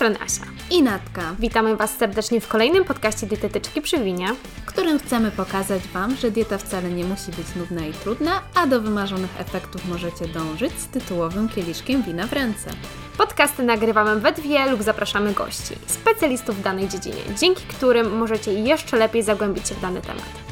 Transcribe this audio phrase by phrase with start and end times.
[0.00, 0.44] strony Asia.
[0.70, 4.28] i Natka, Witamy Was serdecznie w kolejnym podcaście Dietetyczki przy winie.
[4.62, 8.66] w którym chcemy pokazać Wam, że dieta wcale nie musi być nudna i trudna, a
[8.66, 12.70] do wymarzonych efektów możecie dążyć z tytułowym kieliszkiem wina w ręce.
[13.18, 18.96] Podcasty nagrywamy we dwie lub zapraszamy gości, specjalistów w danej dziedzinie, dzięki którym możecie jeszcze
[18.96, 20.49] lepiej zagłębić się w dany temat.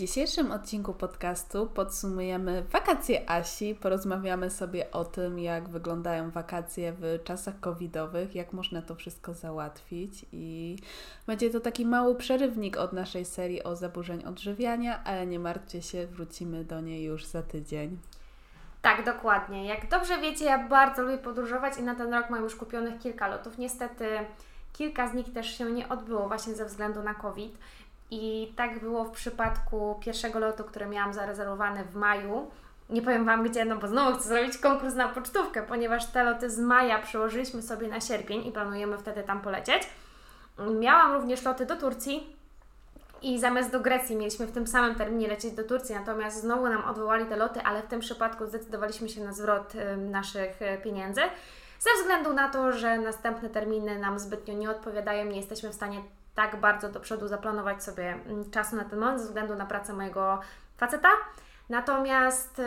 [0.00, 7.18] W dzisiejszym odcinku podcastu podsumujemy wakacje Asi, porozmawiamy sobie o tym, jak wyglądają wakacje w
[7.24, 10.76] czasach covidowych, jak można to wszystko załatwić i
[11.26, 16.06] będzie to taki mały przerywnik od naszej serii o zaburzeń odżywiania, ale nie martwcie się,
[16.06, 17.98] wrócimy do niej już za tydzień.
[18.82, 19.66] Tak, dokładnie.
[19.66, 23.28] Jak dobrze wiecie, ja bardzo lubię podróżować i na ten rok mam już kupionych kilka
[23.28, 23.58] lotów.
[23.58, 24.06] Niestety
[24.72, 27.58] kilka z nich też się nie odbyło właśnie ze względu na COVID.
[28.10, 32.50] I tak było w przypadku pierwszego lotu, który miałam zarezerwowany w maju.
[32.90, 36.50] Nie powiem Wam gdzie, no bo znowu chcę zrobić konkurs na pocztówkę, ponieważ te loty
[36.50, 39.82] z maja przełożyliśmy sobie na sierpień i planujemy wtedy tam polecieć.
[40.80, 42.36] Miałam również loty do Turcji,
[43.22, 46.84] i zamiast do Grecji mieliśmy w tym samym terminie lecieć do Turcji, natomiast znowu nam
[46.84, 51.20] odwołali te loty, ale w tym przypadku zdecydowaliśmy się na zwrot naszych y, pieniędzy.
[51.78, 56.00] Ze względu na to, że następne terminy nam zbytnio nie odpowiadają, nie jesteśmy w stanie
[56.34, 59.92] tak bardzo do przodu zaplanować sobie mm, czasu na ten moment, ze względu na pracę
[59.92, 60.40] mojego
[60.76, 61.08] faceta.
[61.68, 62.62] Natomiast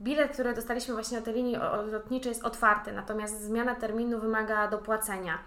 [0.00, 1.56] bilet, który dostaliśmy właśnie na tej linii
[1.92, 5.38] lotniczej jest otwarty, natomiast zmiana terminu wymaga dopłacenia.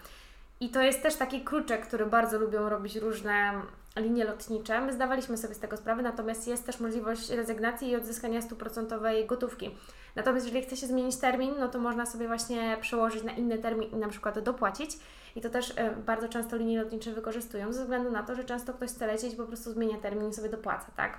[0.60, 3.54] I to jest też taki kruczek, który bardzo lubią robić różne
[3.96, 4.82] linie lotnicze.
[4.82, 9.76] My zdawaliśmy sobie z tego sprawę, natomiast jest też możliwość rezygnacji i odzyskania stuprocentowej gotówki.
[10.16, 13.90] Natomiast jeżeli chce się zmienić termin, no to można sobie właśnie przełożyć na inny termin
[13.90, 14.92] i na przykład dopłacić.
[15.38, 18.74] I to też e, bardzo często linie lotnicze wykorzystują, ze względu na to, że często
[18.74, 21.18] ktoś chce lecieć i po prostu zmienia termin i sobie dopłaca, tak?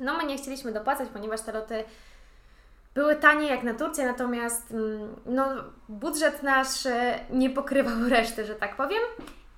[0.00, 1.84] No my nie chcieliśmy dopłacać, ponieważ te loty
[2.94, 5.46] były tanie jak na Turcję, natomiast mm, no,
[5.88, 9.02] budżet nasz e, nie pokrywał reszty, że tak powiem.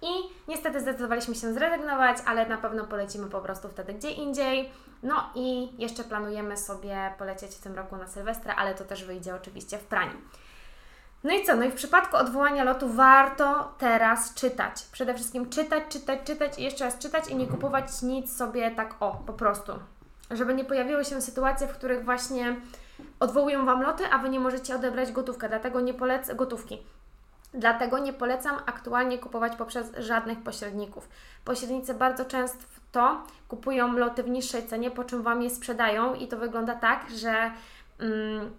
[0.02, 0.08] I
[0.48, 4.70] niestety zdecydowaliśmy się zrezygnować, ale na pewno polecimy po prostu wtedy gdzie indziej.
[5.02, 9.34] No i jeszcze planujemy sobie polecieć w tym roku na Sylwestra, ale to też wyjdzie
[9.34, 10.16] oczywiście w praniu.
[11.24, 11.56] No i co?
[11.56, 14.82] No i w przypadku odwołania lotu warto teraz czytać.
[14.92, 18.94] Przede wszystkim czytać, czytać, czytać i jeszcze raz czytać i nie kupować nic sobie tak
[19.00, 19.72] o, po prostu.
[20.30, 22.56] Żeby nie pojawiły się sytuacje, w których właśnie
[23.20, 26.78] odwołują Wam loty, a Wy nie możecie odebrać gotówkę, dlatego nie polecam gotówki.
[27.54, 31.08] Dlatego nie polecam aktualnie kupować poprzez żadnych pośredników.
[31.44, 36.36] Pośrednicy bardzo często kupują loty w niższej cenie, po czym Wam je sprzedają i to
[36.36, 37.50] wygląda tak, że
[37.98, 38.50] mm,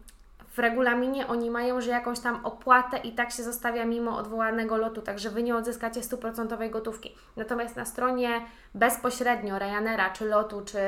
[0.52, 5.02] w regulaminie oni mają, że jakąś tam opłatę i tak się zostawia mimo odwołanego lotu,
[5.02, 7.16] także Wy nie odzyskacie stuprocentowej gotówki.
[7.38, 8.46] Natomiast na stronie
[8.76, 10.80] bezpośrednio Ryanaira, czy lotu, czy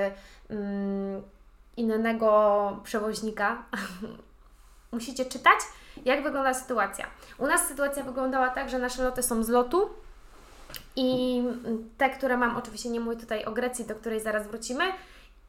[0.49, 1.21] mm,
[1.77, 3.63] innego przewoźnika
[4.91, 5.59] musicie czytać,
[6.05, 7.07] jak wygląda sytuacja.
[7.37, 9.89] U nas sytuacja wyglądała tak, że nasze loty są z lotu
[10.95, 11.41] i
[11.97, 14.83] te, które mam, oczywiście nie mówię tutaj o Grecji, do której zaraz wrócimy.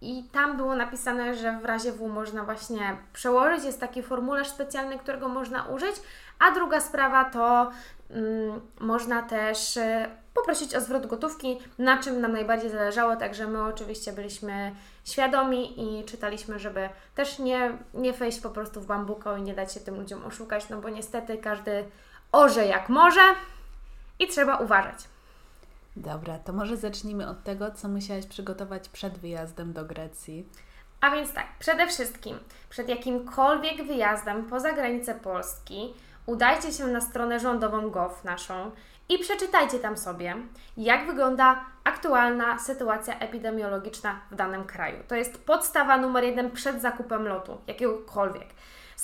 [0.05, 3.65] I tam było napisane, że w razie W można właśnie przełożyć.
[3.65, 5.97] Jest taki formularz specjalny, którego można użyć.
[6.39, 7.71] A druga sprawa to
[8.11, 13.17] mm, można też e, poprosić o zwrot gotówki, na czym nam najbardziej zależało.
[13.17, 18.87] Także my oczywiście byliśmy świadomi i czytaliśmy, żeby też nie, nie wejść po prostu w
[18.87, 21.85] bambuko i nie dać się tym ludziom oszukać, no bo niestety każdy
[22.33, 23.23] orze jak może
[24.19, 25.14] i trzeba uważać.
[25.97, 30.49] Dobra, to może zacznijmy od tego, co musiałaś przygotować przed wyjazdem do Grecji.
[31.01, 32.39] A więc tak, przede wszystkim
[32.71, 35.95] przed jakimkolwiek wyjazdem poza granicę Polski
[36.27, 38.71] udajcie się na stronę rządową gov naszą
[39.09, 40.37] i przeczytajcie tam sobie,
[40.77, 44.97] jak wygląda aktualna sytuacja epidemiologiczna w danym kraju.
[45.09, 48.49] To jest podstawa numer jeden przed zakupem lotu, jakiegokolwiek.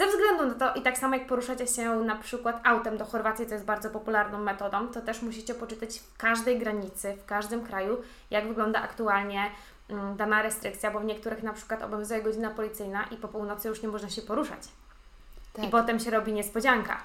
[0.01, 3.47] Ze względu na to, i tak samo jak poruszacie się na przykład autem do Chorwacji,
[3.47, 7.97] to jest bardzo popularną metodą, to też musicie poczytać w każdej granicy, w każdym kraju,
[8.31, 9.51] jak wygląda aktualnie
[9.89, 13.83] mm, dana restrykcja, bo w niektórych na przykład obowiązuje godzina policyjna i po północy już
[13.83, 14.61] nie można się poruszać.
[15.53, 15.65] Tak.
[15.65, 16.97] I potem się robi niespodzianka.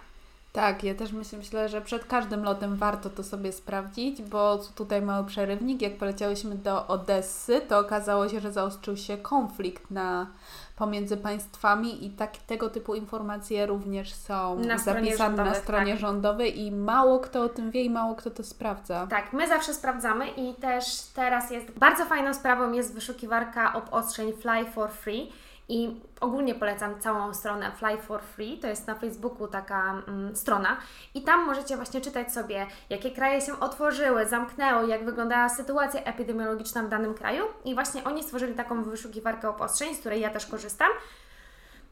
[0.53, 5.01] Tak, ja też myślę, myślę, że przed każdym lotem warto to sobie sprawdzić, bo tutaj
[5.01, 5.81] mały przerywnik.
[5.81, 10.27] Jak poleciałyśmy do Odessy, to okazało się, że zaostrzył się konflikt na,
[10.75, 16.01] pomiędzy państwami i tak, tego typu informacje również są Na zapisane na rządowych, stronie tak.
[16.01, 19.07] rządowej i mało kto o tym wie i mało kto to sprawdza.
[19.07, 24.65] Tak, my zawsze sprawdzamy i też teraz jest bardzo fajną sprawą jest wyszukiwarka obostrzeń Fly
[24.65, 25.31] for Free
[25.69, 30.77] I ogólnie polecam całą stronę Fly for Free, to jest na Facebooku taka mm, strona.
[31.13, 36.83] I tam możecie właśnie czytać sobie, jakie kraje się otworzyły, zamknęły, jak wyglądała sytuacja epidemiologiczna
[36.83, 37.43] w danym kraju.
[37.65, 40.89] I właśnie oni stworzyli taką wyszukiwarkę obostrzeń, z której ja też korzystam,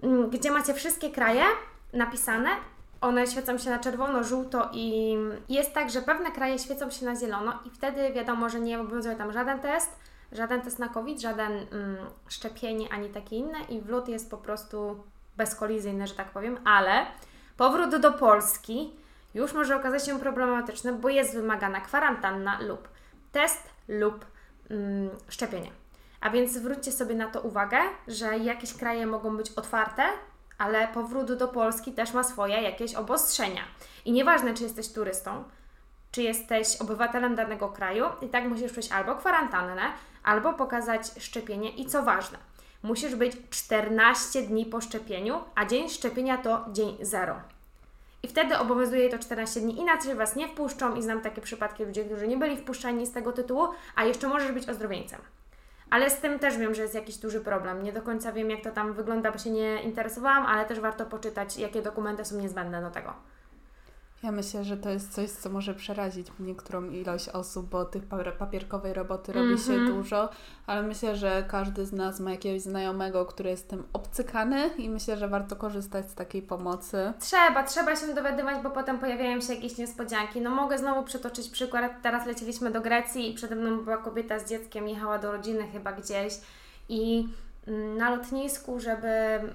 [0.03, 1.43] mm, gdzie macie wszystkie kraje
[1.93, 2.49] napisane.
[3.01, 5.15] One świecą się na czerwono, żółto i
[5.49, 9.15] jest tak, że pewne kraje świecą się na zielono i wtedy wiadomo, że nie obowiązuje
[9.15, 9.99] tam żaden test,
[10.33, 11.97] żaden test na COVID, żaden mm,
[12.27, 15.03] szczepienie ani takie inne i wlot jest po prostu
[15.37, 17.05] bezkolizyjny, że tak powiem, ale
[17.57, 18.93] powrót do Polski
[19.33, 22.87] już może okazać się problematyczny, bo jest wymagana kwarantanna lub
[23.31, 24.25] test lub
[24.69, 25.71] mm, szczepienie.
[26.21, 27.77] A więc zwróćcie sobie na to uwagę,
[28.07, 30.03] że jakieś kraje mogą być otwarte,
[30.57, 33.61] ale powrót do Polski też ma swoje jakieś obostrzenia.
[34.05, 35.43] I nieważne, czy jesteś turystą,
[36.11, 39.81] czy jesteś obywatelem danego kraju, i tak musisz przejść albo kwarantannę,
[40.23, 41.69] albo pokazać szczepienie.
[41.69, 42.37] I co ważne,
[42.83, 47.35] musisz być 14 dni po szczepieniu, a dzień szczepienia to dzień zero.
[48.23, 52.05] I wtedy obowiązuje to 14 dni, inaczej Was nie wpuszczą i znam takie przypadki ludzi,
[52.05, 55.21] którzy nie byli wpuszczani z tego tytułu, a jeszcze możesz być ozdrowieńcem.
[55.89, 57.83] Ale z tym też wiem, że jest jakiś duży problem.
[57.83, 61.05] Nie do końca wiem, jak to tam wygląda, bo się nie interesowałam, ale też warto
[61.05, 63.13] poczytać, jakie dokumenty są niezbędne do tego.
[64.23, 68.03] Ja myślę, że to jest coś, co może przerazić niektórą ilość osób, bo tych
[68.37, 69.67] papierkowej roboty robi mm -hmm.
[69.67, 69.97] się mhm.
[69.97, 70.29] dużo,
[70.67, 75.17] ale myślę, że każdy z nas ma jakiegoś znajomego, który jest tym obcykany i myślę,
[75.17, 77.13] że warto korzystać z takiej pomocy.
[77.19, 80.41] Trzeba, trzeba się dowiadywać, bo potem pojawiają się jakieś niespodzianki.
[80.41, 81.91] No mogę znowu przytoczyć przykład.
[82.03, 85.93] Teraz leciliśmy do Grecji i przede mną była kobieta z dzieckiem, jechała do rodziny chyba
[85.93, 86.33] gdzieś
[86.89, 87.27] i
[87.97, 89.51] na lotnisku, żeby mm,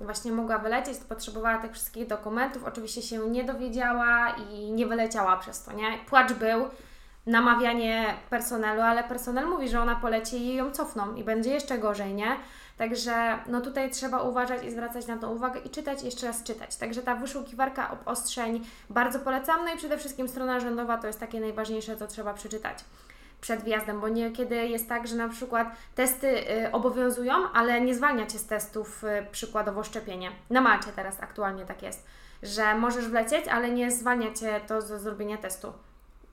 [0.00, 2.64] właśnie mogła wylecieć, to potrzebowała tych wszystkich dokumentów.
[2.64, 5.98] Oczywiście się nie dowiedziała i nie wyleciała przez to, nie?
[6.08, 6.68] Płacz był,
[7.26, 12.14] namawianie personelu, ale personel mówi, że ona poleci i ją cofną i będzie jeszcze gorzej,
[12.14, 12.36] nie?
[12.76, 16.76] Także no tutaj trzeba uważać i zwracać na to uwagę i czytać, jeszcze raz czytać.
[16.76, 21.40] Także ta wyszukiwarka obostrzeń bardzo polecam, no i przede wszystkim strona rządowa to jest takie
[21.40, 22.84] najważniejsze, co trzeba przeczytać
[23.40, 28.26] przed wjazdem, bo niekiedy jest tak, że na przykład testy y, obowiązują, ale nie zwalnia
[28.26, 30.30] Cię z testów y, przykładowo szczepienie.
[30.50, 32.06] Na Malcie teraz aktualnie tak jest,
[32.42, 35.72] że możesz wlecieć, ale nie zwalnia Cię to ze zrobienia testu.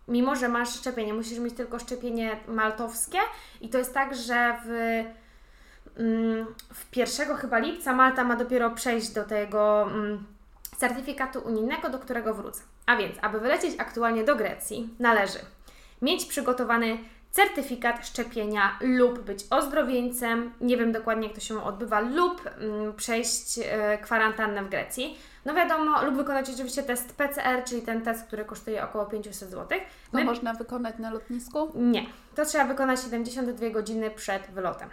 [0.07, 3.17] Mimo, że masz szczepienie, musisz mieć tylko szczepienie maltowskie
[3.61, 4.69] i to jest tak, że w
[5.99, 10.25] mm, w 1 chyba lipca Malta ma dopiero przejść do tego mm,
[10.77, 12.61] certyfikatu unijnego, do którego wrócę.
[12.85, 15.39] A więc, aby wylecieć aktualnie do Grecji, należy
[16.03, 16.97] mieć przygotowany
[17.31, 23.59] certyfikat szczepienia lub być ozdrowieńcem, nie wiem dokładnie jak to się odbywa, lub mm, przejść
[23.63, 25.17] e, kwarantannę w Grecji.
[25.45, 29.79] No wiadomo, lub wykonać oczywiście test PCR, czyli ten test, który kosztuje około 500 zł.
[30.11, 30.23] To My...
[30.23, 31.71] można wykonać na lotnisku?
[31.75, 34.89] Nie, to trzeba wykonać 72 godziny przed wylotem.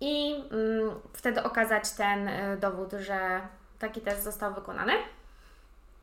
[0.00, 3.40] I mm, wtedy okazać ten y, dowód, że
[3.78, 4.92] taki test został wykonany.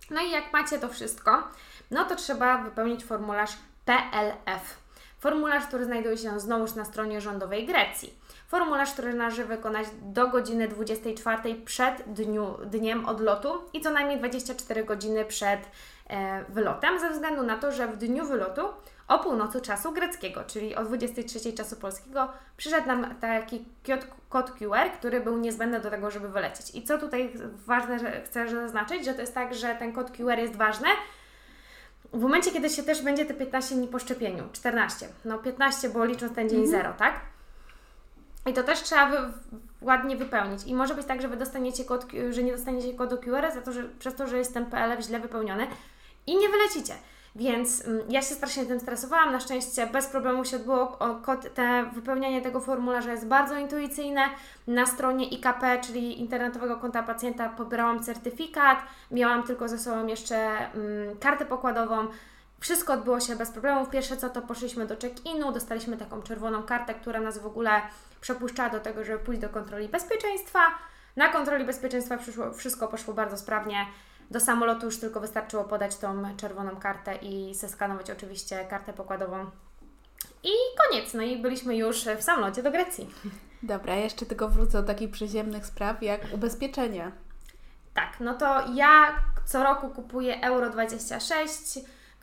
[0.09, 1.43] No i jak macie to wszystko,
[1.91, 3.51] no to trzeba wypełnić formularz
[3.89, 4.77] PLF.
[5.19, 8.13] Formularz, który znajduje się znowuż na stronie rządowej Grecji.
[8.47, 14.83] Formularz, który należy wykonać do godziny 24 przed dniu, dniem odlotu i co najmniej 24
[14.83, 15.59] godziny przed
[16.09, 18.61] e, wylotem, ze względu na to, że w dniu wylotu
[19.07, 23.65] o północy czasu greckiego, czyli o 23 czasu polskiego, przyszedł nam taki
[24.29, 26.75] kod QR, który był niezbędny do tego, żeby wylecieć.
[26.75, 27.33] I co tutaj
[27.65, 30.87] ważne, że chcę zaznaczyć, że to jest tak, że ten kod QR jest ważny,
[32.13, 36.05] w momencie, kiedy się też będzie te 15 dni po szczepieniu, 14, no 15, bo
[36.05, 36.77] licząc ten dzień mhm.
[36.77, 37.21] zero, tak?
[38.45, 39.17] I to też trzeba wy,
[39.81, 40.63] ładnie wypełnić.
[40.65, 43.71] I może być tak, że Wy dostaniecie kod, że nie dostaniecie kodu QR za to,
[43.71, 45.67] że, przez to, że jest ten PLF źle wypełniony
[46.27, 46.93] i nie wylecicie.
[47.35, 49.31] Więc mm, ja się strasznie tym stresowałam.
[49.31, 50.99] Na szczęście bez problemu się odbyło.
[51.53, 54.21] Te, wypełnianie tego formularza jest bardzo intuicyjne.
[54.67, 58.79] Na stronie IKP, czyli internetowego konta pacjenta, pobierałam certyfikat.
[59.11, 62.07] Miałam tylko ze sobą jeszcze mm, kartę pokładową.
[62.59, 63.85] Wszystko odbyło się bez problemu.
[63.85, 67.81] Pierwsze co to poszliśmy do check-inu, dostaliśmy taką czerwoną kartę, która nas w ogóle
[68.21, 70.59] przepuszczała do tego, żeby pójść do kontroli bezpieczeństwa.
[71.15, 73.85] Na kontroli bezpieczeństwa przyszło, wszystko poszło bardzo sprawnie.
[74.31, 79.45] Do samolotu już tylko wystarczyło podać tą czerwoną kartę i zeskanować oczywiście kartę pokładową.
[80.43, 81.13] I koniec.
[81.13, 83.09] No i byliśmy już w samolocie do Grecji.
[83.63, 87.11] Dobra, jeszcze tylko wrócę do takich przyziemnych spraw jak ubezpieczenie.
[87.93, 91.79] Tak, no to ja co roku kupuję Euro 26.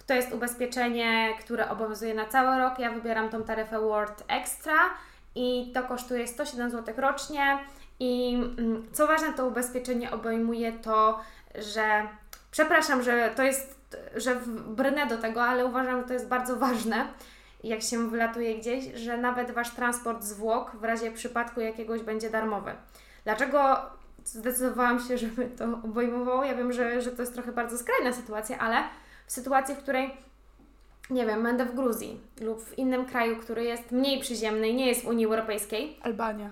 [0.06, 2.78] To jest ubezpieczenie, które obowiązuje na cały rok.
[2.78, 4.78] Ja wybieram tą taryfę World Extra
[5.34, 7.58] i to kosztuje 107 zł rocznie.
[8.00, 11.20] I mm, co ważne, to ubezpieczenie obejmuje to,
[11.58, 12.08] że
[12.50, 17.06] przepraszam, że to jest, że brnę do tego, ale uważam, że to jest bardzo ważne,
[17.64, 22.72] jak się wylatuje gdzieś, że nawet Wasz transport zwłok w razie przypadku jakiegoś będzie darmowy.
[23.24, 23.76] Dlaczego
[24.24, 26.44] zdecydowałam się, żeby to obejmowało?
[26.44, 28.82] Ja wiem, że, że to jest trochę bardzo skrajna sytuacja, ale
[29.26, 30.26] w sytuacji, w której
[31.10, 34.86] nie wiem, będę w Gruzji lub w innym kraju, który jest mniej przyziemny i nie
[34.86, 35.96] jest w Unii Europejskiej.
[36.02, 36.50] Albania.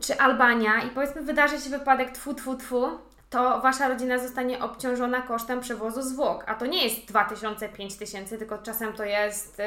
[0.00, 2.86] Czy Albania i powiedzmy wydarzy się wypadek tfu, tfu, tfu,
[3.30, 6.44] to Wasza rodzina zostanie obciążona kosztem przewozu zwłok.
[6.46, 9.62] A to nie jest 2000, 5000, tylko czasem to jest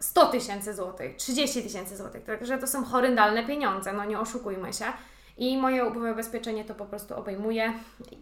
[0.00, 2.24] 100 tysięcy złotych, 30 tysięcy złotych.
[2.24, 4.84] Także to są horrendalne pieniądze, no nie oszukujmy się.
[5.36, 7.72] I moje ubezpieczenie to po prostu obejmuje,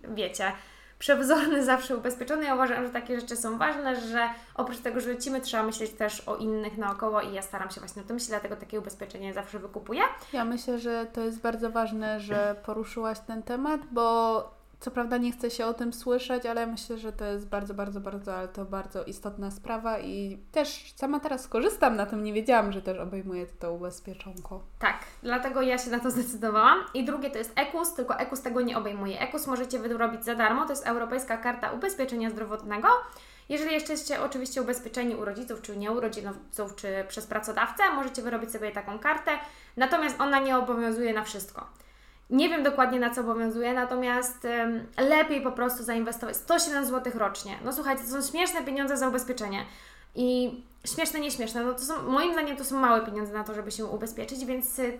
[0.08, 0.52] wiecie,
[0.98, 2.44] przewzorny zawsze ubezpieczony.
[2.44, 6.28] Ja uważam, że takie rzeczy są ważne, że oprócz tego, że lecimy, trzeba myśleć też
[6.28, 9.58] o innych naokoło i ja staram się właśnie o tym myśleć, dlatego takie ubezpieczenie zawsze
[9.58, 10.02] wykupuję.
[10.32, 15.32] Ja myślę, że to jest bardzo ważne, że poruszyłaś ten temat, bo co prawda nie
[15.32, 18.64] chcę się o tym słyszeć, ale myślę, że to jest bardzo, bardzo, bardzo, ale to
[18.64, 23.46] bardzo istotna sprawa i też sama teraz skorzystam na tym, nie wiedziałam, że też obejmuje
[23.46, 24.62] to ubezpieczonko.
[24.78, 26.78] Tak, dlatego ja się na to zdecydowałam.
[26.94, 29.20] I drugie to jest EKUS, tylko EKUS tego nie obejmuje.
[29.20, 32.88] EKUS możecie wyrobić za darmo, to jest Europejska Karta Ubezpieczenia Zdrowotnego.
[33.48, 38.52] Jeżeli jesteście oczywiście ubezpieczeni u rodziców, czy nie u rodziców, czy przez pracodawcę, możecie wyrobić
[38.52, 39.30] sobie taką kartę,
[39.76, 41.66] natomiast ona nie obowiązuje na wszystko.
[42.30, 47.58] Nie wiem dokładnie na co obowiązuje, natomiast um, lepiej po prostu zainwestować 107 zł rocznie.
[47.64, 49.64] No słuchajcie, to są śmieszne pieniądze za ubezpieczenie.
[50.14, 51.64] I śmieszne, nieśmieszne.
[51.64, 54.78] No to są, moim zdaniem to są małe pieniądze na to, żeby się ubezpieczyć, więc
[54.78, 54.98] y,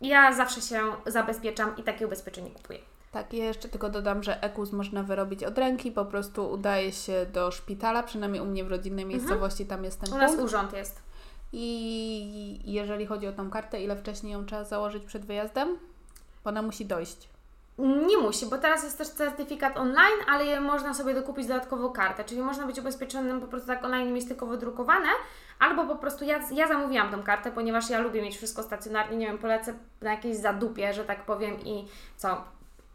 [0.00, 2.78] ja zawsze się zabezpieczam i takie ubezpieczenie kupuję.
[3.12, 7.26] Tak, ja jeszcze tylko dodam, że EKUS można wyrobić od ręki, po prostu udaje się
[7.32, 9.20] do szpitala, przynajmniej u mnie w rodzinnej mhm.
[9.20, 11.02] miejscowości tam jest ten U nas urząd jest.
[11.52, 15.78] I jeżeli chodzi o tą kartę, ile wcześniej ją trzeba założyć przed wyjazdem?
[16.44, 17.28] Ona musi dojść.
[17.78, 22.40] Nie musi, bo teraz jest też certyfikat online, ale można sobie dokupić dodatkową kartę, czyli
[22.42, 25.08] można być ubezpieczonym po prostu tak online, mieć tylko wydrukowane,
[25.58, 29.26] albo po prostu ja, ja zamówiłam tą kartę, ponieważ ja lubię mieć wszystko stacjonarnie, nie
[29.26, 32.44] wiem, polecę na jakieś zadupie, że tak powiem i co,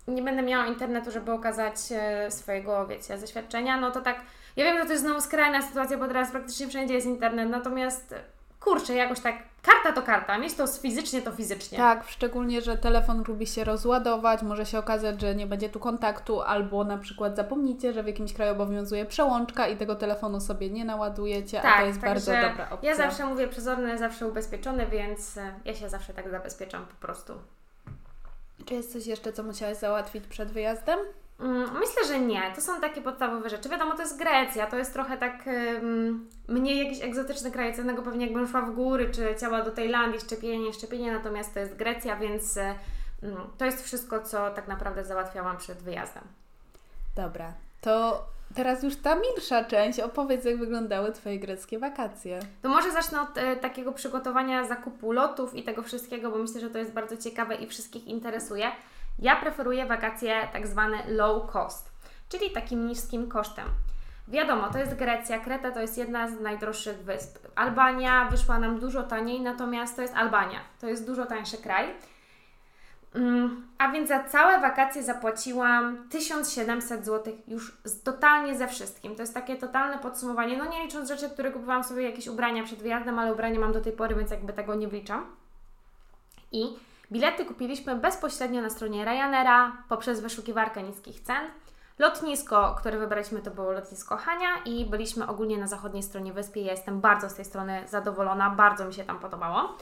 [0.07, 4.21] nie będę miała internetu, żeby okazać e, swojego, wiecie, zaświadczenia, no to tak,
[4.55, 8.15] ja wiem, że to jest znowu skrajna sytuacja, bo teraz praktycznie wszędzie jest internet, natomiast
[8.59, 11.77] kurczę, jakoś tak, karta to karta, mieć to fizycznie to fizycznie.
[11.77, 16.41] Tak, szczególnie, że telefon lubi się rozładować, może się okazać, że nie będzie tu kontaktu,
[16.41, 20.85] albo na przykład zapomnicie, że w jakimś kraju obowiązuje przełączka i tego telefonu sobie nie
[20.85, 22.89] naładujecie, tak, a to tak, jest bardzo dobra opcja.
[22.89, 27.33] Ja zawsze mówię przezorne, zawsze ubezpieczone, więc e, ja się zawsze tak zabezpieczam po prostu.
[28.65, 30.99] Czy jest coś jeszcze, co musiałeś załatwić przed wyjazdem?
[31.39, 32.41] Mm, myślę, że nie.
[32.55, 33.69] To są takie podstawowe rzeczy.
[33.69, 37.75] Wiadomo, to jest Grecja, to jest trochę tak um, mniej jakiś egzotyczny kraj.
[37.75, 41.75] Cennego pewnie jakbym szła w góry, czy chciała do Tajlandii, szczepienie, szczepienie, natomiast to jest
[41.75, 42.57] Grecja, więc
[43.21, 46.23] um, to jest wszystko, co tak naprawdę załatwiałam przed wyjazdem.
[47.15, 48.25] Dobra, to
[48.55, 49.99] teraz już ta milsza część.
[49.99, 52.39] Opowiedz, jak wyglądały Twoje greckie wakacje.
[52.61, 56.69] To może zacznę od e, takiego przygotowania zakupu lotów i tego wszystkiego, bo myślę, że
[56.69, 58.71] to jest bardzo ciekawe i wszystkich interesuje.
[59.19, 61.91] Ja preferuję wakacje tak zwane low cost,
[62.29, 63.67] czyli takim niskim kosztem.
[64.27, 67.37] Wiadomo, to jest Grecja, Kreta to jest jedna z najdroższych wysp.
[67.55, 71.93] Albania wyszła nam dużo taniej, natomiast to jest Albania, to jest dużo tańszy kraj.
[73.15, 79.15] Mm, a więc za całe wakacje zapłaciłam 1700 zł już totalnie ze wszystkim.
[79.15, 80.57] To jest takie totalne podsumowanie.
[80.57, 83.81] No nie licząc rzeczy, które kupowałam sobie jakieś ubrania przed wyjazdem, ale ubrania mam do
[83.81, 85.25] tej pory, więc jakby tego nie wliczam.
[86.51, 86.75] I
[87.11, 91.47] Bilety kupiliśmy bezpośrednio na stronie Ryanaira poprzez wyszukiwarkę niskich cen.
[91.99, 96.59] Lotnisko, które wybraliśmy, to było lotnisko Hania i byliśmy ogólnie na zachodniej stronie wyspy.
[96.59, 99.77] Ja jestem bardzo z tej strony zadowolona, bardzo mi się tam podobało.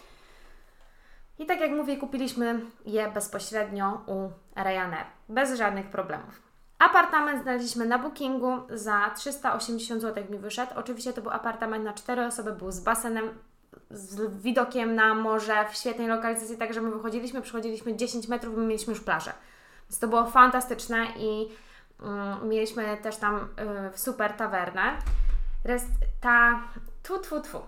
[1.39, 6.42] I tak jak mówię, kupiliśmy je bezpośrednio u Ryanair, bez żadnych problemów.
[6.80, 10.72] Apartament znaleźliśmy na bookingu za 380 zł mi wyszedł.
[10.75, 13.30] Oczywiście to był apartament na 4 osoby, był z basenem,
[13.92, 18.65] z widokiem na morze, w świetnej lokalizacji, tak że my wychodziliśmy, przychodziliśmy 10 metrów, my
[18.65, 19.34] mieliśmy już plażę.
[19.89, 21.50] Więc to było fantastyczne i
[22.01, 23.48] mm, mieliśmy też tam
[23.94, 24.98] y, super tawernę.
[25.65, 25.88] Rest,
[26.22, 26.62] ta,
[27.03, 27.62] tu, tu, tu.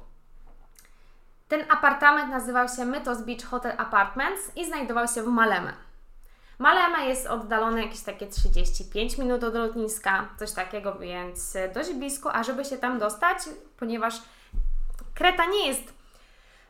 [1.48, 5.74] Ten apartament nazywał się Mytos Beach Hotel Apartments i znajdował się w Maleme.
[6.60, 12.44] Maleme jest oddalone jakieś takie 35 minut od lotniska, coś takiego, więc dość blisko, a
[12.44, 13.38] żeby się tam dostać,
[13.78, 14.22] ponieważ
[15.14, 15.94] Kreta nie jest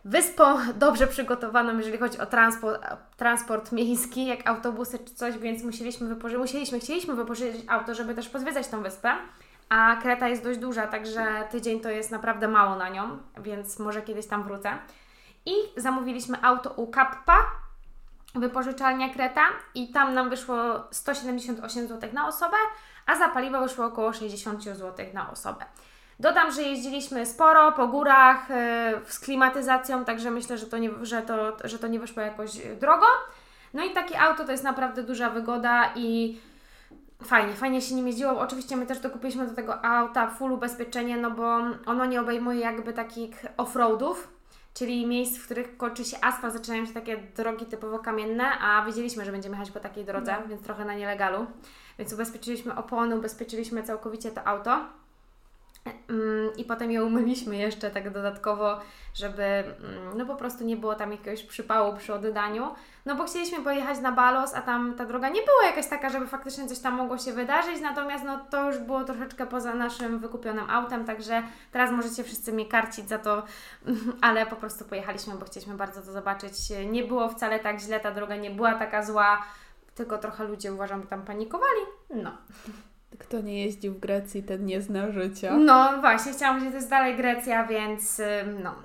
[0.06, 6.08] wyspą dobrze przygotowaną, jeżeli chodzi o transport, transport miejski, jak autobusy czy coś, więc musieliśmy
[6.08, 9.12] wypożyczyć, musieliśmy, chcieliśmy wypożyczyć auto, żeby też pozwiedzać tą wyspę.
[9.70, 14.02] A Kreta jest dość duża, także tydzień to jest naprawdę mało na nią, więc może
[14.02, 14.78] kiedyś tam wrócę.
[15.46, 17.38] I zamówiliśmy auto u Kappa,
[18.36, 19.42] wypożyczalnia Kreta
[19.76, 20.56] i tam nam wyszło
[20.92, 22.58] 178 zł na osobę,
[23.06, 25.66] a za paliwo wyszło około 60 zł na osobę.
[26.20, 28.56] Dodam, że jeździliśmy sporo po górach yy,
[29.06, 33.06] z klimatyzacją, także myślę, że to, nie, że, to, że to nie wyszło jakoś drogo.
[33.74, 36.40] No i takie auto to jest naprawdę duża wygoda i
[37.24, 38.40] fajnie, fajnie się nim jeździło.
[38.40, 42.94] Oczywiście my też dokupiliśmy do tego auta full ubezpieczenie, no bo ono nie obejmuje jakby
[42.94, 44.16] takich off-roadów,
[44.74, 49.26] czyli miejsc, w których kończy się asfalt, zaczynają się takie drogi typowo kamienne, a wiedzieliśmy,
[49.26, 50.48] że będziemy jechać po takiej drodze, no.
[50.48, 51.46] więc trochę na nielegalu.
[52.00, 54.86] Więc ubezpieczyliśmy opony, ubezpieczyliśmy całkowicie to auto.
[55.86, 58.80] Mm, I potem je umyliśmy jeszcze tak dodatkowo,
[59.14, 62.76] żeby mm, no po prostu nie było tam jakiegoś przypału przy oddaniu.
[63.06, 66.28] No bo chcieliśmy pojechać na Balos, a tam ta droga nie była jakaś taka, żeby
[66.28, 70.70] faktycznie coś tam mogło się wydarzyć, natomiast no to już było troszeczkę poza naszym wykupionym
[70.70, 73.44] autem, także teraz możecie wszyscy mnie karcić za to,
[74.22, 76.54] ale po prostu pojechaliśmy, bo chcieliśmy bardzo to zobaczyć.
[76.90, 79.42] Nie było wcale tak źle, ta droga nie była taka zła,
[79.96, 81.82] tylko trochę ludzie uważam, tam panikowali.
[82.10, 82.32] No.
[83.20, 85.58] Kto nie jeździł w Grecji, ten nie zna życia.
[85.58, 88.22] No właśnie, chciałam powiedzieć, to jest dalej Grecja, więc
[88.64, 88.76] no.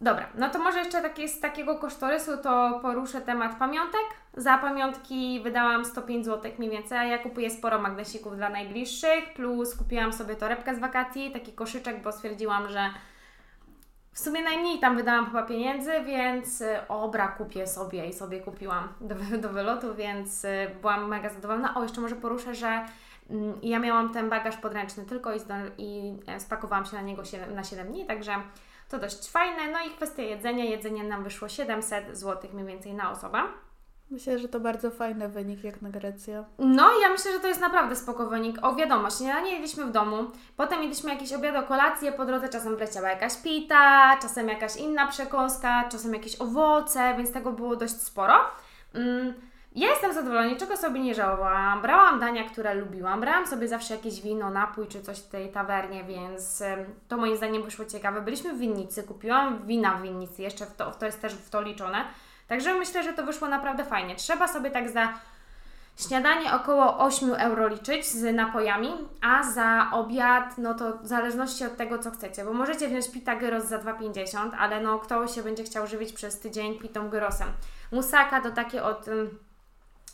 [0.00, 4.00] Dobra, no to może jeszcze taki, z takiego kosztorysu to poruszę temat pamiątek.
[4.36, 9.76] Za pamiątki wydałam 105 zł mniej więcej, a ja kupuję sporo magnesików dla najbliższych, plus
[9.76, 12.90] kupiłam sobie torebkę z wakacji, taki koszyczek, bo stwierdziłam, że
[14.14, 18.88] w sumie najmniej tam wydałam chyba pieniędzy, więc y, obra kupię sobie i sobie kupiłam
[19.00, 21.74] do, do wylotu, więc y, byłam mega zadowolona.
[21.74, 22.84] O, jeszcze może poruszę, że
[23.30, 25.38] mm, ja miałam ten bagaż podręczny tylko i,
[25.78, 28.34] i e, spakowałam się na niego 7, na 7 dni, także
[28.88, 29.72] to dość fajne.
[29.72, 30.64] No i kwestia jedzenia.
[30.64, 33.38] Jedzenie nam wyszło 700 zł mniej więcej na osobę.
[34.14, 36.44] Myślę, że to bardzo fajny wynik jak na Grecję.
[36.58, 38.58] No, ja myślę, że to jest naprawdę spoko wynik.
[38.62, 40.16] O, wiadomo, śniadanie jedliśmy w domu,
[40.56, 45.88] potem jedliśmy jakieś obiad, kolację, po drodze czasem wleciała jakaś pita, czasem jakaś inna przekąska,
[45.88, 48.34] czasem jakieś owoce, więc tego było dość sporo.
[48.94, 49.34] Mm.
[49.74, 51.82] Ja jestem zadowolona, niczego sobie nie żałowałam.
[51.82, 53.20] Brałam dania, które lubiłam.
[53.20, 56.62] Brałam sobie zawsze jakieś wino, napój czy coś w tej tawernie, więc
[57.08, 58.20] to moim zdaniem wyszło ciekawe.
[58.20, 61.62] Byliśmy w winnicy, kupiłam wina w winnicy, jeszcze w to, to jest też w to
[61.62, 62.04] liczone.
[62.48, 64.16] Także myślę, że to wyszło naprawdę fajnie.
[64.16, 65.08] Trzeba sobie tak za
[65.98, 71.76] śniadanie około 8 euro liczyć z napojami, a za obiad, no to w zależności od
[71.76, 75.64] tego, co chcecie, bo możecie wziąć pita gyros za 2,50, ale no kto się będzie
[75.64, 77.48] chciał żywić przez tydzień pitą gyrosem.
[77.92, 79.06] Musaka to takie od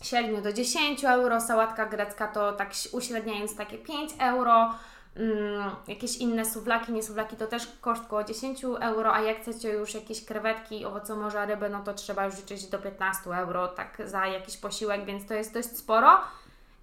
[0.02, 4.74] 7 do 10 euro, sałatka grecka to tak uśredniając takie 5 euro,
[5.16, 9.72] Mm, jakieś inne suwlaki, nie suwlaki to też koszt około 10 euro, a jak chcecie
[9.72, 14.02] już jakieś krewetki, owoce morza, ryby, no to trzeba już liczyć do 15 euro tak
[14.04, 16.20] za jakiś posiłek, więc to jest dość sporo.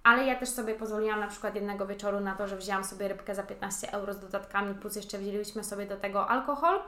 [0.02, 3.34] Ale ja też sobie pozwoliłam na przykład jednego wieczoru na to, że wzięłam sobie rybkę
[3.34, 6.80] za 15 euro z dodatkami, plus jeszcze wzięliśmy sobie do tego alkohol.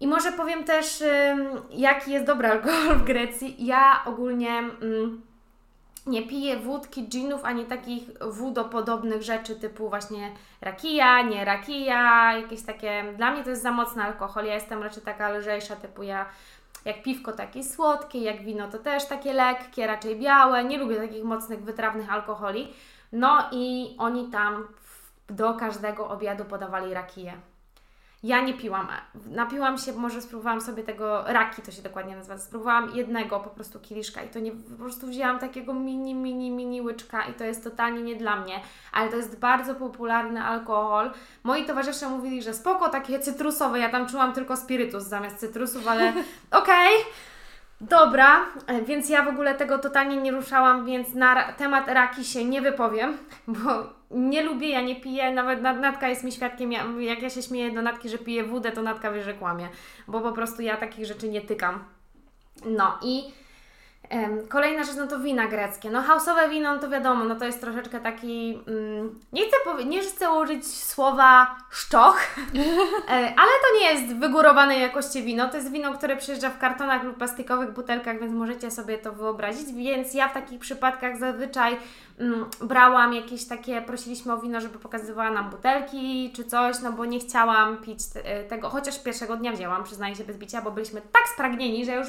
[0.00, 1.04] I może powiem też,
[1.70, 3.66] jaki jest dobry alkohol w Grecji.
[3.66, 5.22] Ja ogólnie mm,
[6.06, 13.14] nie piję wódki, ginów, ani takich wódopodobnych rzeczy typu właśnie rakija, nie rakija, jakieś takie...
[13.16, 14.44] Dla mnie to jest za mocny alkohol.
[14.44, 16.26] Ja jestem raczej taka lżejsza, typu ja
[16.84, 20.64] jak piwko takie słodkie, jak wino to też takie lekkie, raczej białe.
[20.64, 22.72] Nie lubię takich mocnych, wytrawnych alkoholi.
[23.12, 24.68] No i oni tam
[25.28, 27.32] do każdego obiadu podawali rakiję.
[28.22, 28.88] Ja nie piłam.
[29.26, 32.38] Napiłam się, może spróbowałam sobie tego raki, to się dokładnie nazywa.
[32.38, 36.80] Spróbowałam jednego po prostu kieliszka i to nie, po prostu wzięłam takiego mini, mini, mini
[36.82, 38.60] łyczka i to jest totalnie nie dla mnie.
[38.92, 41.10] Ale to jest bardzo popularny alkohol.
[41.42, 43.78] Moi towarzysze mówili, że spoko, takie cytrusowe.
[43.78, 46.08] Ja tam czułam tylko spirytus zamiast cytrusów, ale
[46.50, 46.96] okej.
[46.96, 47.12] Okay.
[47.80, 48.46] Dobra,
[48.86, 53.18] więc ja w ogóle tego totalnie nie ruszałam, więc na temat raki się nie wypowiem,
[53.46, 53.70] bo
[54.10, 57.82] nie lubię, ja nie piję, nawet Natka jest mi świadkiem, jak ja się śmieję do
[57.82, 59.68] Natki, że piję wódę, to Natka wie, że kłamie,
[60.08, 61.84] bo po prostu ja takich rzeczy nie tykam.
[62.64, 63.32] No i
[64.48, 65.90] Kolejna rzecz, no to wina greckie.
[65.90, 69.84] No hausowe wino, no to wiadomo, no to jest troszeczkę taki, mm, nie, chcę powie-
[69.84, 72.20] nie chcę użyć słowa szczoch,
[73.08, 77.02] e, ale to nie jest wygórowanej jakości wino, to jest wino, które przyjeżdża w kartonach
[77.02, 81.76] lub plastikowych butelkach, więc możecie sobie to wyobrazić, więc ja w takich przypadkach zazwyczaj
[82.18, 87.04] mm, brałam jakieś takie, prosiliśmy o wino, żeby pokazywała nam butelki czy coś, no bo
[87.04, 91.00] nie chciałam pić te, tego, chociaż pierwszego dnia wzięłam, przyznaję się bez bicia, bo byliśmy
[91.00, 92.08] tak spragnieni, że już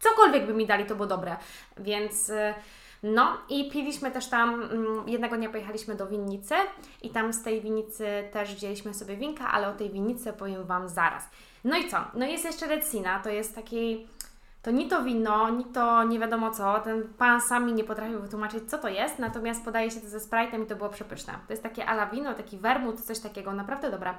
[0.00, 1.36] cokolwiek by mi dali, to było dobre.
[1.76, 2.54] Więc y,
[3.02, 6.54] no i piliśmy też tam, mm, jednego dnia pojechaliśmy do winnicy
[7.02, 10.88] i tam z tej winnicy też wzięliśmy sobie winka, ale o tej winnicy powiem Wam
[10.88, 11.24] zaraz.
[11.64, 11.96] No i co?
[12.14, 14.06] No jest jeszcze Recina, to jest taki,
[14.62, 18.20] to ni to wino, ni to nie wiadomo co, ten pan sam mi nie potrafił
[18.20, 21.32] wytłumaczyć co to jest, natomiast podaje się to ze Sprite'em i to było przepyszne.
[21.46, 24.14] To jest takie ala wino, taki wermut, coś takiego, naprawdę dobra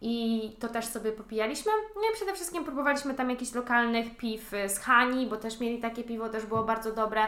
[0.00, 1.72] i to też sobie popijaliśmy.
[1.96, 6.04] No i przede wszystkim próbowaliśmy tam jakichś lokalnych piw z Hani, bo też mieli takie
[6.04, 7.26] piwo, też było bardzo dobre.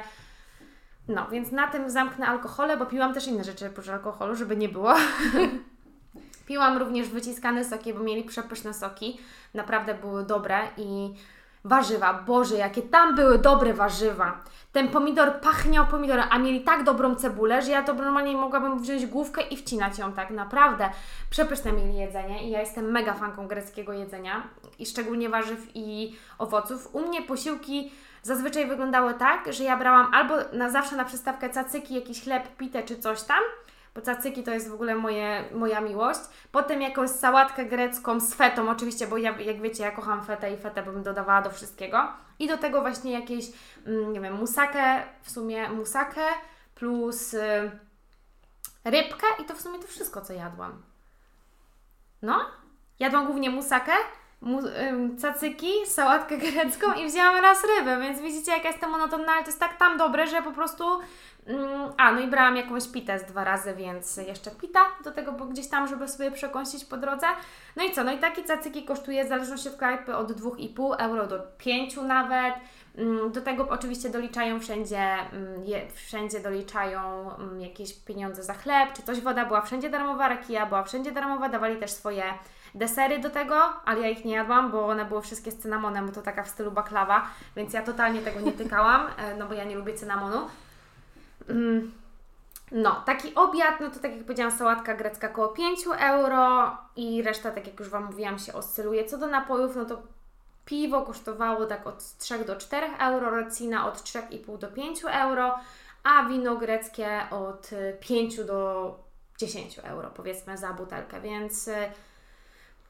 [1.08, 4.68] No, więc na tym zamknę alkohole, bo piłam też inne rzeczy oprócz alkoholu, żeby nie
[4.68, 4.94] było.
[6.48, 9.18] piłam również wyciskane soki, bo mieli przepyszne soki.
[9.54, 11.14] Naprawdę były dobre i
[11.68, 14.40] Warzywa, Boże, jakie tam były dobre warzywa.
[14.72, 19.06] Ten pomidor pachniał pomidorem, a mieli tak dobrą cebulę, że ja to normalnie mogłabym wziąć
[19.06, 20.90] główkę i wcinać ją tak naprawdę.
[21.30, 24.42] Przepyszne mieli jedzenie i ja jestem mega fanką greckiego jedzenia
[24.78, 26.94] i szczególnie warzyw i owoców.
[26.94, 31.94] U mnie posiłki zazwyczaj wyglądały tak, że ja brałam albo na zawsze na przystawkę cacyki,
[31.94, 33.40] jakiś chleb, pitę czy coś tam,
[33.98, 36.20] bo cacyki to jest w ogóle moje, moja miłość.
[36.52, 40.56] Potem jakąś sałatkę grecką z fetą, oczywiście, bo ja, jak wiecie, ja kocham fetę i
[40.56, 42.08] fetę bym dodawała do wszystkiego.
[42.38, 43.44] I do tego właśnie jakieś,
[43.86, 46.20] mm, nie wiem, musakę, w sumie musakę
[46.74, 47.70] plus y,
[48.84, 50.82] rybkę i to w sumie to wszystko, co jadłam.
[52.22, 52.40] No,
[52.98, 53.92] jadłam głównie musakę,
[55.20, 59.48] cacyki, sałatkę grecką i wzięłam raz rybę, więc widzicie jaka jest to monotonna, ale to
[59.48, 60.84] jest tak tam dobre, że po prostu
[61.48, 65.32] ym, a, no i brałam jakąś pitę z dwa razy, więc jeszcze pita do tego,
[65.32, 67.26] bo gdzieś tam, żeby sobie przekąsić po drodze.
[67.76, 71.26] No i co, no i takie cacyki kosztuje w zależności od knajpy od 2,5 euro
[71.26, 72.54] do 5 nawet.
[73.32, 75.16] Do tego oczywiście doliczają wszędzie,
[75.64, 80.82] je, wszędzie doliczają jakieś pieniądze za chleb, czy coś, woda była wszędzie darmowa, rakija była
[80.82, 82.24] wszędzie darmowa, dawali też swoje
[82.78, 86.12] desery do tego, ale ja ich nie jadłam, bo one były wszystkie z cynamonem, bo
[86.12, 89.64] to taka w stylu baklawa, więc ja totalnie tego nie tykałam, e, no bo ja
[89.64, 90.46] nie lubię cynamonu.
[92.72, 97.50] No, taki obiad, no to tak jak powiedziałam, sałatka grecka około 5 euro i reszta,
[97.50, 99.04] tak jak już Wam mówiłam, się oscyluje.
[99.04, 100.02] Co do napojów, no to
[100.64, 105.58] piwo kosztowało tak od 3 do 4 euro, rocina od 3,5 do 5 euro,
[106.04, 108.94] a wino greckie od 5 do
[109.38, 111.70] 10 euro, powiedzmy, za butelkę, więc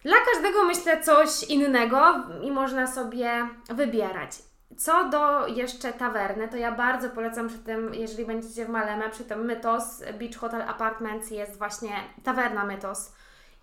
[0.03, 4.31] dla każdego myślę coś innego i można sobie wybierać.
[4.77, 9.25] Co do jeszcze tawerny, to ja bardzo polecam przy tym, jeżeli będziecie w Maleme, przy
[9.25, 11.91] tym Mytos Beach Hotel Apartments jest właśnie
[12.25, 13.13] tawerna Mytos.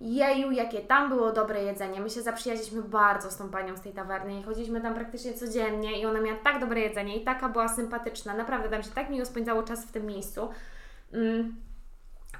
[0.01, 2.01] Jeju, jakie tam było dobre jedzenie.
[2.01, 6.01] My się zaprzyjaźniliśmy bardzo z tą panią z tej tawerny i chodziliśmy tam praktycznie codziennie
[6.01, 8.33] i ona miała tak dobre jedzenie i taka była sympatyczna.
[8.33, 10.49] Naprawdę tam się tak miło spędzało czas w tym miejscu.
[11.13, 11.64] Mm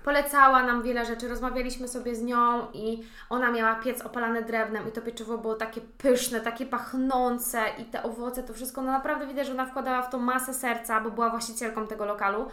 [0.05, 4.91] polecała nam wiele rzeczy, rozmawialiśmy sobie z nią i ona miała piec opalany drewnem i
[4.91, 9.47] to pieczywo było takie pyszne, takie pachnące i te owoce, to wszystko, no naprawdę widać,
[9.47, 12.47] że ona wkładała w to masę serca, bo była właścicielką tego lokalu.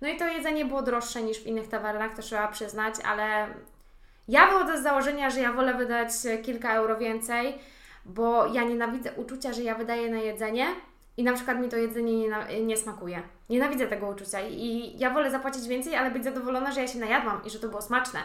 [0.00, 3.46] No i to jedzenie było droższe niż w innych tawernach, to trzeba przyznać, ale
[4.28, 6.10] ja wychodzę z założenia, że ja wolę wydać
[6.42, 7.58] kilka euro więcej,
[8.04, 10.66] bo ja nienawidzę uczucia, że ja wydaję na jedzenie,
[11.16, 13.22] i na przykład mi to jedzenie nie, nie smakuje.
[13.50, 17.44] Nienawidzę tego uczucia i ja wolę zapłacić więcej, ale być zadowolona, że ja się najadłam
[17.44, 18.20] i że to było smaczne.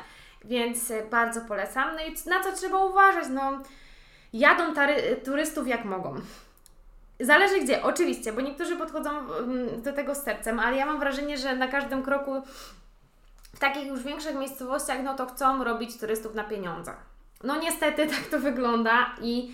[0.46, 1.96] Więc e, bardzo polecam.
[1.96, 3.26] No i na co trzeba uważać?
[3.30, 3.60] No,
[4.34, 6.16] jadą tary, turystów jak mogą.
[7.20, 11.38] Zależy gdzie, oczywiście, bo niektórzy podchodzą mm, do tego z sercem, ale ja mam wrażenie,
[11.38, 12.42] że na każdym kroku
[13.54, 16.98] w takich już większych miejscowościach, no to chcą robić turystów na pieniądzach.
[17.44, 19.52] No niestety tak to wygląda i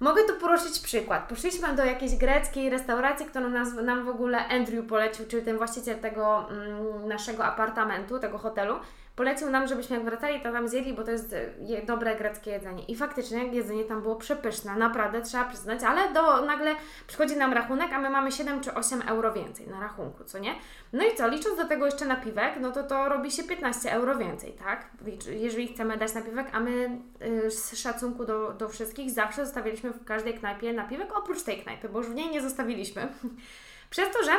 [0.00, 1.28] Mogę tu poruszyć przykład.
[1.28, 5.98] Poszliśmy do jakiejś greckiej restauracji, którą nas, nam w ogóle Andrew polecił, czyli ten właściciel
[5.98, 8.74] tego mm, naszego apartamentu, tego hotelu
[9.18, 12.84] polecił nam, żebyśmy jak wracali, to tam zjedli, bo to jest e, dobre greckie jedzenie.
[12.84, 16.74] I faktycznie jedzenie tam było przepyszne, naprawdę trzeba przyznać, ale do, nagle
[17.06, 20.54] przychodzi nam rachunek, a my mamy 7 czy 8 euro więcej na rachunku, co nie?
[20.92, 24.18] No i co, licząc do tego jeszcze napiwek, no to to robi się 15 euro
[24.18, 24.90] więcej, tak?
[25.30, 30.04] Jeżeli chcemy dać napiwek, a my yy, z szacunku do, do wszystkich zawsze zostawiliśmy w
[30.04, 33.08] każdej knajpie napiwek, oprócz tej knajpy, bo już w niej nie zostawiliśmy.
[33.90, 34.32] Przez to, że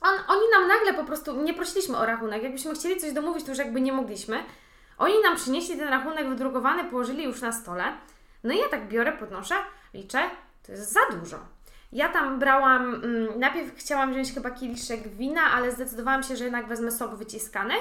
[0.00, 3.50] on, oni nam nagle po prostu, nie prosiliśmy o rachunek, jakbyśmy chcieli coś domówić, to
[3.50, 4.44] już jakby nie mogliśmy.
[4.98, 7.84] Oni nam przynieśli ten rachunek wydrukowany, położyli już na stole.
[8.44, 9.54] No i ja tak biorę, podnoszę,
[9.94, 10.18] liczę,
[10.66, 11.38] to jest za dużo.
[11.92, 16.66] Ja tam brałam, mm, najpierw chciałam wziąć chyba kieliszek wina, ale zdecydowałam się, że jednak
[16.66, 17.74] wezmę sok wyciskany.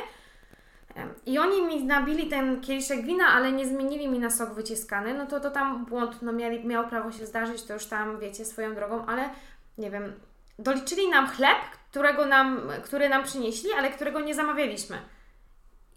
[1.25, 5.25] I oni mi nabili ten kieliszek wina, ale nie zmienili mi na sok wyciskany, no
[5.25, 8.75] to to tam błąd, no mieli, miał prawo się zdarzyć, to już tam wiecie swoją
[8.75, 9.29] drogą, ale
[9.77, 10.13] nie wiem,
[10.59, 11.57] doliczyli nam chleb,
[11.91, 14.97] którego nam, który nam przynieśli, ale którego nie zamawialiśmy.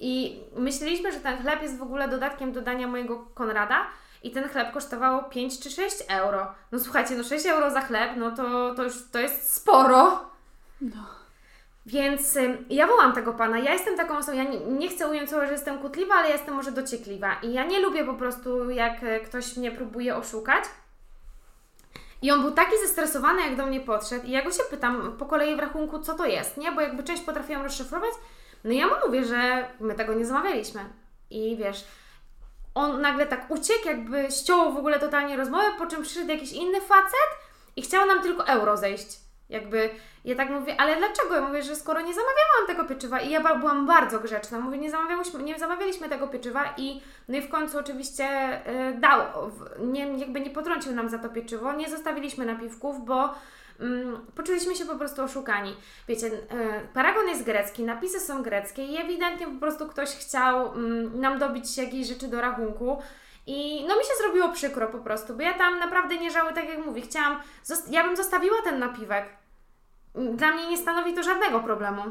[0.01, 3.87] I myśleliśmy, że ten chleb jest w ogóle dodatkiem do dania mojego Konrada
[4.23, 6.55] i ten chleb kosztował 5 czy 6 euro.
[6.73, 10.25] No słuchajcie, no 6 euro za chleb, no to, to już to jest sporo.
[10.81, 11.23] No.
[11.87, 13.59] Więc y, ja wołam tego pana.
[13.59, 16.55] Ja jestem taką osobą, ja nie, nie chcę ująć słowa, że jestem kutliwa, ale jestem
[16.55, 17.35] może dociekliwa.
[17.43, 20.65] I ja nie lubię po prostu, jak y, ktoś mnie próbuje oszukać.
[22.23, 25.27] I on był taki zestresowany, jak do mnie podszedł, i ja go się pytam po
[25.27, 26.73] kolei w rachunku, co to jest, nie?
[26.73, 28.11] Bo jakby część potrafiłam rozszyfrować,
[28.65, 30.85] no ja mu mówię, że my tego nie zamawialiśmy.
[31.31, 31.85] I wiesz,
[32.75, 36.81] on nagle tak uciekł, jakby ściął w ogóle totalnie rozmowę, po czym przyszedł jakiś inny
[36.81, 37.31] facet
[37.77, 39.22] i chciał nam tylko euro zejść.
[39.53, 39.91] Jakby
[40.25, 41.35] ja tak mówię, ale dlaczego?
[41.35, 44.91] Ja mówię, że skoro nie zamawiałam tego pieczywa i ja byłam bardzo grzeczna, mówię, nie
[44.91, 48.25] zamawialiśmy, nie zamawialiśmy tego pieczywa i no i w końcu oczywiście
[48.67, 49.21] yy, dał,
[49.79, 53.35] nie, jakby nie potrącił nam za to pieczywo, nie zostawiliśmy napiwków, bo
[53.81, 55.77] mm, poczuliśmy się po prostu oszukani.
[56.09, 56.41] Wiecie, yy,
[56.95, 61.79] paragon jest grecki, napisy są greckie i ewidentnie po prostu ktoś chciał mm, nam dobić
[61.79, 63.03] jakieś rzeczy do rachunku.
[63.47, 66.69] I no mi się zrobiło przykro po prostu, bo ja tam naprawdę nie żałuję, tak
[66.69, 67.41] jak mówię, chciałam,
[67.91, 69.42] ja bym zostawiła ten napiwek.
[70.15, 72.03] Dla mnie nie stanowi to żadnego problemu.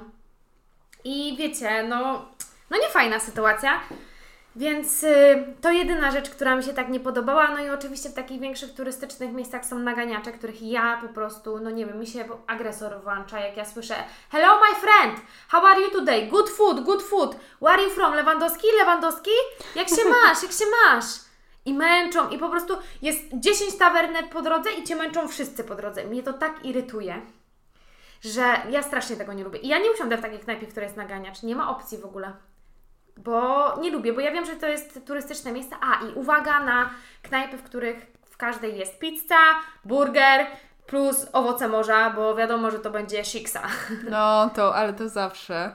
[1.04, 2.26] I wiecie, no,
[2.70, 3.80] no nie fajna sytuacja.
[4.56, 7.48] Więc y, to jedyna rzecz, która mi się tak nie podobała.
[7.52, 11.72] No i oczywiście w takich większych turystycznych miejscach są naganiacze, których ja po prostu, no
[11.72, 13.96] nie wiem, mi się agresor włącza, jak ja słyszę
[14.32, 16.28] Hello my friend, how are you today?
[16.28, 17.36] Good food, good food.
[17.62, 18.14] Where are you from?
[18.14, 18.68] Lewandowski?
[18.80, 19.32] Lewandowski?
[19.76, 20.44] Jak się masz?
[20.44, 21.06] Jak się masz?
[21.66, 25.76] I męczą, i po prostu jest 10 tawernek po drodze i Cię męczą wszyscy po
[25.76, 26.04] drodze.
[26.04, 27.22] Mnie to tak irytuje,
[28.22, 29.60] że ja strasznie tego nie lubię.
[29.60, 31.44] I ja nie usiądę w takiej knajpie, która jest naganiacz.
[31.44, 32.34] Nie ma opcji w ogóle
[33.18, 35.76] bo nie lubię, bo ja wiem, że to jest turystyczne miejsce.
[35.82, 36.90] A i uwaga na
[37.22, 39.36] knajpy, w których w każdej jest pizza,
[39.86, 40.48] burger
[40.88, 43.62] plus owoce morza, bo wiadomo, że to będzie shiksa.
[44.10, 45.72] No to, ale to zawsze.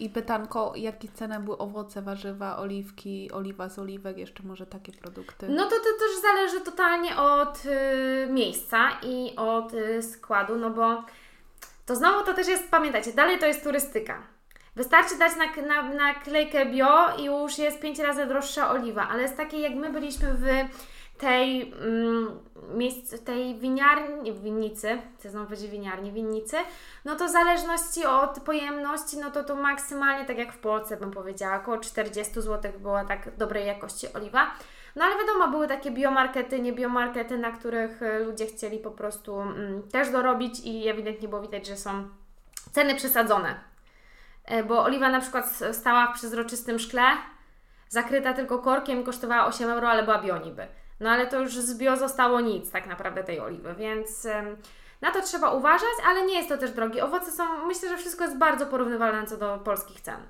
[0.00, 5.48] I pytanko, jakie ceny były owoce, warzywa, oliwki, oliwa z oliwek, jeszcze może takie produkty?
[5.48, 11.04] No to, to też zależy totalnie od y, miejsca i od y, składu, no bo
[11.86, 14.22] to znowu to też jest, pamiętajcie, dalej to jest turystyka.
[14.76, 19.22] Wystarczy dać na, na, na klejkę bio i już jest pięć razy droższa oliwa, ale
[19.22, 20.46] jest takie jak my byliśmy w
[21.18, 22.38] tej, mm,
[22.74, 26.56] miejsc, tej winiarni, winnicy, chcę znowu powiedzieć winiarni, winnicy,
[27.04, 31.10] no to w zależności od pojemności, no to to maksymalnie, tak jak w Polsce bym
[31.10, 34.50] powiedziała, około 40 zł była tak dobrej jakości oliwa.
[34.96, 39.40] No ale wiadomo, były takie biomarkety, nie biomarkety, na których e, ludzie chcieli po prostu
[39.40, 42.08] mm, też dorobić i ewidentnie było widać, że są
[42.72, 43.72] ceny przesadzone
[44.44, 47.02] E, bo oliwa na przykład stała w przezroczystym szkle,
[47.88, 50.66] zakryta tylko korkiem kosztowała 8 euro, ale była bio niby.
[51.00, 54.26] No ale to już z bio zostało nic tak naprawdę tej oliwy, więc
[55.00, 57.04] na to trzeba uważać, ale nie jest to też drogie.
[57.04, 60.20] Owoce są, myślę, że wszystko jest bardzo porównywalne co do polskich cen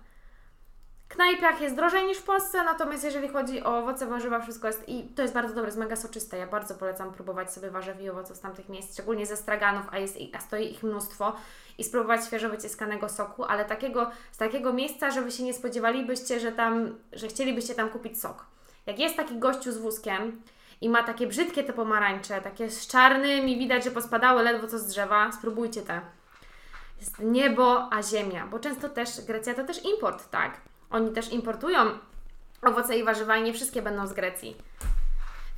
[1.13, 5.03] knajpach jest drożej niż w Polsce, natomiast jeżeli chodzi o owoce, warzywa, wszystko jest i
[5.03, 6.39] to jest bardzo dobre, jest mega soczyste.
[6.39, 9.99] Ja bardzo polecam próbować sobie warzyw i owoców z tamtych miejsc, szczególnie ze straganów, a,
[9.99, 11.33] jest, a stoi ich mnóstwo
[11.79, 16.53] i spróbować świeżo wyciskanego soku, ale takiego, z takiego miejsca, żeby się nie spodziewalibyście, że
[16.53, 18.47] tam, że chcielibyście tam kupić sok.
[18.87, 20.43] Jak jest taki gościu z wózkiem
[20.81, 24.87] i ma takie brzydkie te pomarańcze, takie z czarnymi, widać, że pospadały ledwo co z
[24.87, 26.01] drzewa, spróbujcie te.
[27.01, 30.72] Jest niebo, a ziemia, bo często też Grecja to też import, tak?
[30.93, 31.79] Oni też importują
[32.63, 34.57] owoce i warzywa i nie wszystkie będą z Grecji.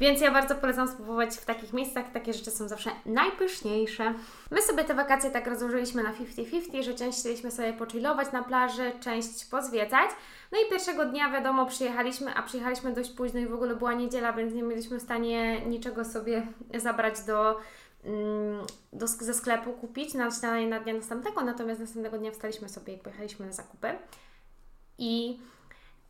[0.01, 2.12] Więc ja bardzo polecam spróbować w takich miejscach.
[2.12, 4.14] Takie rzeczy są zawsze najpyszniejsze.
[4.51, 8.92] My sobie te wakacje tak rozłożyliśmy na 50-50, że część chcieliśmy sobie pochillować na plaży,
[9.01, 10.11] część pozwiedzać.
[10.53, 14.33] No i pierwszego dnia, wiadomo, przyjechaliśmy, a przyjechaliśmy dość późno i w ogóle była niedziela,
[14.33, 17.61] więc nie byliśmy w stanie niczego sobie zabrać do,
[18.05, 21.40] mm, do, ze sklepu kupić na śniadanie na dnia następnego.
[21.40, 23.99] Natomiast następnego dnia wstaliśmy sobie, jak pojechaliśmy na zakupy.
[24.98, 25.40] I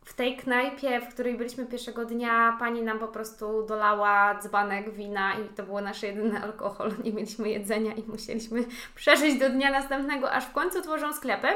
[0.05, 5.33] w tej knajpie, w której byliśmy pierwszego dnia, pani nam po prostu dolała dzbanek wina
[5.33, 6.91] i to był nasz jedyny alkohol.
[7.03, 11.47] Nie mieliśmy jedzenia i musieliśmy przeżyć do dnia następnego, aż w końcu tworzą sklepy.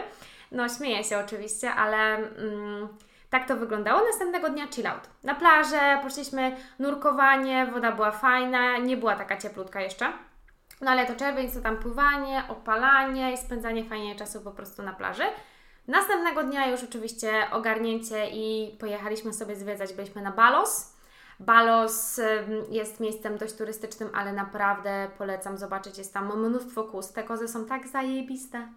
[0.52, 2.88] No, śmieję się oczywiście, ale mm,
[3.30, 4.02] tak to wyglądało.
[4.08, 5.10] Następnego dnia chill out.
[5.24, 10.14] Na plażę poszliśmy nurkowanie, woda była fajna, nie była taka cieplutka jeszcze.
[10.82, 14.94] No ale to czerwiec, to tam pływanie, opalanie i spędzanie fajnie czasu po prostu na
[14.94, 15.24] plaży.
[15.90, 20.94] Następnego dnia już oczywiście ogarnięcie i pojechaliśmy sobie zwiedzać, byliśmy na Balos.
[21.40, 22.22] Balos
[22.70, 27.12] jest miejscem dość turystycznym, ale naprawdę polecam zobaczyć, jest tam mnóstwo kóz.
[27.12, 28.68] Te kozy są tak zajebiste.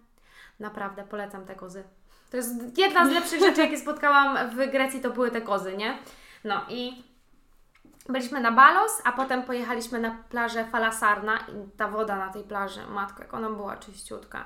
[0.59, 1.83] Naprawdę polecam te kozy.
[2.31, 5.97] To jest jedna z lepszych rzeczy, jakie spotkałam w Grecji, to były te kozy, nie?
[6.43, 7.03] No i
[8.09, 12.87] byliśmy na Balos, a potem pojechaliśmy na plażę Falasarna i ta woda na tej plaży,
[12.87, 14.45] matko, jak ona była czyściutka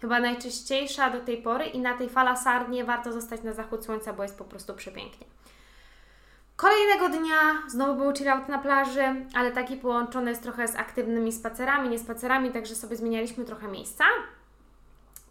[0.00, 4.22] chyba najczyściejsza do tej pory i na tej falasarnie warto zostać na zachód słońca, bo
[4.22, 5.26] jest po prostu przepięknie.
[6.56, 11.88] Kolejnego dnia znowu był chillout na plaży, ale taki połączony jest trochę z aktywnymi spacerami,
[11.88, 14.04] nie spacerami, także sobie zmienialiśmy trochę miejsca.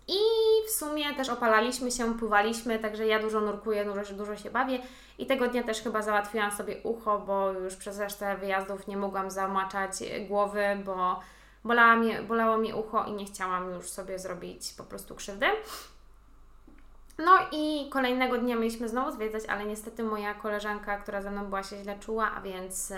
[0.07, 0.19] I
[0.67, 4.79] w sumie też opalaliśmy się, pływaliśmy, także ja dużo nurkuję, dużo, dużo się bawię.
[5.17, 9.31] I tego dnia też chyba załatwiłam sobie ucho, bo już przez resztę wyjazdów nie mogłam
[9.31, 9.91] zamaczać
[10.27, 11.19] głowy, bo
[11.65, 15.45] Bolała mnie, bolało mnie ucho i nie chciałam już sobie zrobić po prostu krzywdy.
[17.17, 21.63] No i kolejnego dnia mieliśmy znowu zwiedzać, ale niestety moja koleżanka, która ze mną była,
[21.63, 22.97] się źle czuła, a więc e,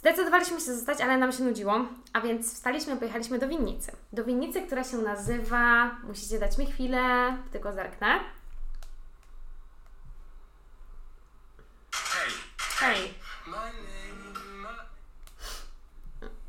[0.00, 3.92] Zdecydowaliśmy się zostać, ale nam się nudziło, a więc wstaliśmy pojechaliśmy do winnicy.
[4.12, 8.20] Do winnicy, która się nazywa, musicie dać mi chwilę, tylko zerknę.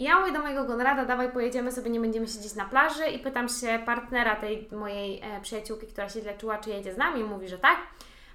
[0.00, 3.18] I ja mówię do mojego Konrada, dawaj pojedziemy sobie, nie będziemy siedzieć na plaży i
[3.18, 7.24] pytam się partnera tej mojej e, przyjaciółki, która się leczyła, czy jedzie z nami.
[7.24, 7.78] Mówi, że tak.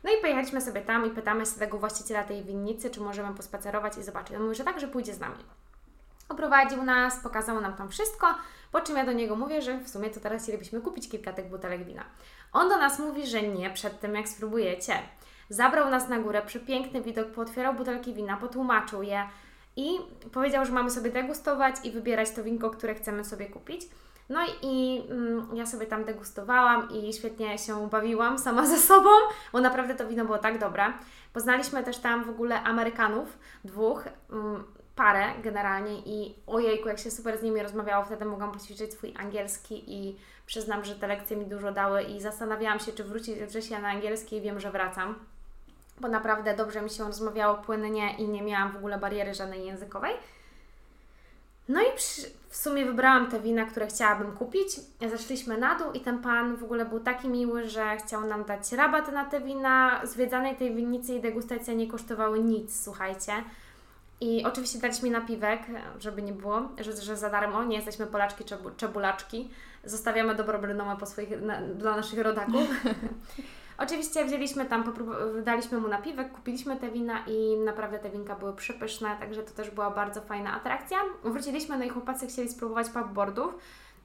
[0.04, 3.98] No i pojechaliśmy sobie tam i pytamy się tego właściciela tej winnicy, czy możemy pospacerować
[3.98, 4.36] i zobaczyć.
[4.36, 5.36] On mówi, że tak, że pójdzie z nami.
[6.30, 8.28] Oprowadził nas, pokazał nam tam wszystko,
[8.72, 11.50] po czym ja do niego mówię, że w sumie to teraz chcielibyśmy kupić kilka tych
[11.50, 12.04] butelek wina.
[12.54, 14.94] On do nas mówi, że nie przed tym, jak spróbujecie.
[15.50, 19.28] Zabrał nas na górę, przepiękny widok, pootwierał butelki wina, potłumaczył je
[19.76, 20.00] i
[20.34, 23.82] powiedział, że mamy sobie degustować i wybierać to winko, które chcemy sobie kupić.
[24.30, 29.10] No i mm, ja sobie tam degustowałam i świetnie się bawiłam sama ze sobą,
[29.54, 30.84] bo naprawdę to wino było tak dobre.
[31.34, 34.64] Poznaliśmy też tam w ogóle Amerykanów, dwóch, mm,
[34.96, 39.84] parę generalnie i ojejku, jak się super z nimi rozmawiało, wtedy mogłam poćwiczyć swój angielski
[39.88, 43.82] i przyznam, że te lekcje mi dużo dały i zastanawiałam się, czy wrócić do września
[43.82, 45.16] na angielski i wiem, że wracam,
[46.02, 50.14] bo naprawdę dobrze mi się rozmawiało płynnie i nie miałam w ogóle bariery żadnej językowej.
[51.70, 54.68] No i przy, w sumie wybrałam te wina, które chciałabym kupić.
[55.10, 58.72] Zeszliśmy na dół i ten pan w ogóle był taki miły, że chciał nam dać
[58.72, 60.02] rabat na te wina.
[60.04, 63.32] Zwiedzanej tej winnicy i degustacja nie kosztowały nic, słuchajcie.
[64.22, 65.62] I oczywiście daliśmy napiwek,
[66.00, 69.50] żeby nie było, że, że za darmo, nie jesteśmy Polaczki czebu, czebulaczki.
[69.84, 70.60] Zostawiamy dobrą
[71.00, 72.64] po swoich, na, dla naszych rodaków.
[73.78, 74.94] Oczywiście wzięliśmy tam,
[75.44, 79.72] daliśmy mu napiwek, kupiliśmy te wina i naprawdę te winka były przepyszne, także to też
[79.72, 80.98] była bardzo fajna atrakcja.
[81.24, 83.56] Wróciliśmy, no i chłopacy chcieli spróbować pubboardów.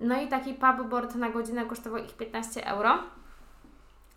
[0.00, 2.98] No i taki pubboard na godzinę kosztował ich 15 euro.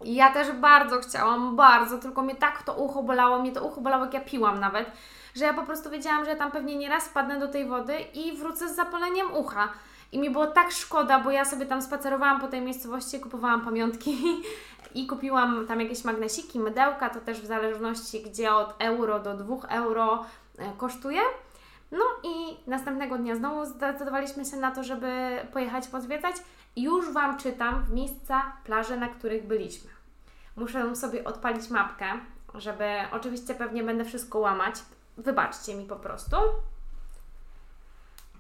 [0.06, 4.06] Ja też bardzo chciałam, bardzo, tylko mnie tak to ucho bolało, mnie to ucho bolało
[4.06, 4.92] jak ja piłam nawet,
[5.36, 8.38] że ja po prostu wiedziałam, że ja tam pewnie nieraz wpadnę do tej wody i
[8.38, 9.70] wrócę z zapaleniem ucha.
[10.12, 14.18] I mi było tak szkoda, bo ja sobie tam spacerowałam po tej miejscowości, kupowałam pamiątki
[14.96, 19.68] i kupiłam tam jakieś magnesiki, mydełka, to też w zależności gdzie od euro do 2
[19.68, 20.26] euro
[20.58, 21.22] e, kosztuje.
[21.92, 26.36] No i następnego dnia znowu zdecydowaliśmy się na to, żeby pojechać pozwiedzać.
[26.76, 29.90] Już Wam czytam miejsca, plaże, na których byliśmy.
[30.56, 32.06] Muszę sobie odpalić mapkę,
[32.56, 34.76] żeby oczywiście pewnie będę wszystko łamać.
[35.18, 36.38] Wybaczcie mi po prostu.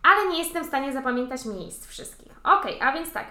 [0.03, 2.31] Ale nie jestem w stanie zapamiętać miejsc wszystkich.
[2.43, 3.27] Ok, a więc tak.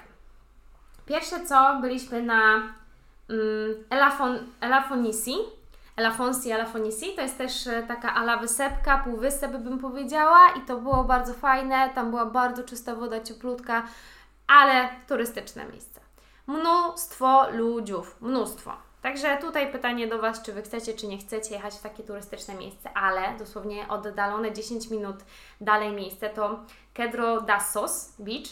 [1.07, 2.63] Pierwsze co, byliśmy na
[3.91, 5.35] Elafon, Elafonisi.
[5.97, 7.15] Elafonsi, Elafonisi.
[7.17, 11.91] To jest też e, taka ala wysepka, półwysep bym powiedziała i to było bardzo fajne.
[11.95, 13.83] Tam była bardzo czysta woda, cieplutka,
[14.47, 16.01] ale turystyczne miejsce.
[16.47, 18.73] Mnóstwo ludziów, mnóstwo.
[19.03, 22.55] Także tutaj pytanie do Was, czy Wy chcecie, czy nie chcecie jechać w takie turystyczne
[22.55, 25.17] miejsce, ale dosłownie oddalone 10 minut
[25.61, 26.61] dalej miejsce to
[26.95, 28.49] Kedro Dassos Beach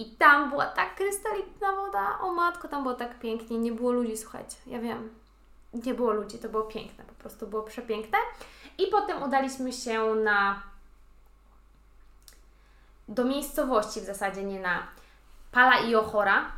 [0.00, 4.16] i tam była tak krystaliczna woda, o matko, tam było tak pięknie, nie było ludzi,
[4.16, 5.14] słuchajcie, ja wiem,
[5.74, 8.18] nie było ludzi, to było piękne, po prostu było przepiękne.
[8.78, 10.62] I potem udaliśmy się na
[13.08, 14.86] do miejscowości w zasadzie, nie na
[15.52, 16.52] Pala i Ochora,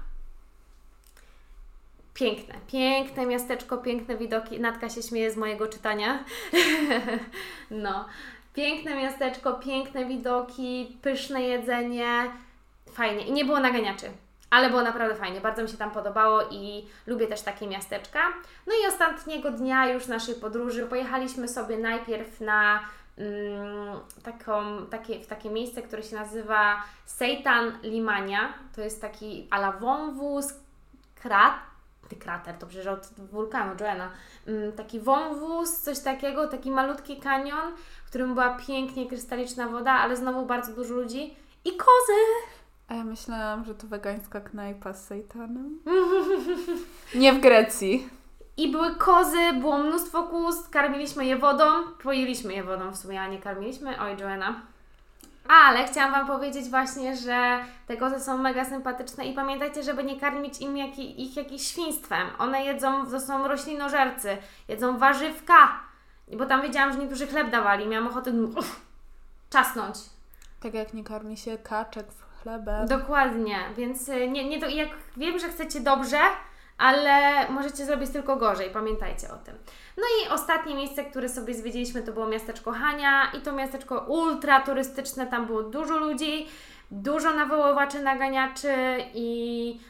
[2.14, 4.61] Piękne, piękne miasteczko, piękne widoki.
[4.61, 6.24] Natka się śmieje z mojego czytania.
[7.70, 8.05] no,
[8.55, 12.31] piękne miasteczko, piękne widoki, pyszne jedzenie.
[12.92, 13.26] Fajnie.
[13.26, 14.07] I nie było naganiaczy,
[14.50, 15.40] ale było naprawdę fajnie.
[15.40, 18.20] Bardzo mi się tam podobało i lubię też takie miasteczka.
[18.66, 22.81] No i ostatniego dnia już naszej podróży pojechaliśmy sobie najpierw na
[23.18, 28.55] mm, taką, takie, w takie miejsce, które się nazywa Seitan Limania.
[28.76, 30.55] To jest taki ala wąwóz,
[31.22, 31.55] krat
[32.12, 34.11] ty krater, to przecież od wulkanu Joanna,
[34.46, 37.72] mm, taki wąwóz, coś takiego, taki malutki kanion,
[38.05, 42.22] w którym była pięknie krystaliczna woda, ale znowu bardzo dużo ludzi i kozy.
[42.88, 45.79] A ja myślałam, że to wegańska knajpa z sejtanem.
[47.14, 48.09] Nie w Grecji.
[48.57, 51.64] I były kozy, było mnóstwo kóz, karmiliśmy je wodą,
[52.03, 54.01] poiliśmy je wodą w sumie, a nie karmiliśmy.
[54.01, 54.61] Oj, Joanna.
[55.49, 60.20] Ale chciałam Wam powiedzieć właśnie, że te kozy są mega sympatyczne i pamiętajcie, żeby nie
[60.20, 62.28] karmić im jak, ich jakimś świństwem.
[62.39, 64.37] One jedzą, to są roślinożercy,
[64.68, 65.80] jedzą warzywka.
[66.39, 68.80] Bo tam wiedziałam, że niektórzy chleb dawali, miałam ochotę uff,
[69.51, 69.97] czasnąć.
[70.61, 72.86] Tak jak nie karmi się kaczek w chlebem.
[72.86, 76.18] Dokładnie, więc y, nie, nie do, jak wiem, że chcecie dobrze,
[76.78, 79.55] ale możecie zrobić tylko gorzej, pamiętajcie o tym.
[79.97, 84.61] No i ostatnie miejsce, które sobie zwiedziliśmy, to było miasteczko Hania i to miasteczko ultra
[84.61, 86.47] turystyczne, tam było dużo ludzi,
[86.90, 88.74] dużo nawoływaczy, naganiaczy
[89.14, 89.80] i